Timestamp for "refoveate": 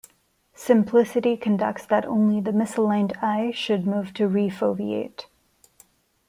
4.27-5.27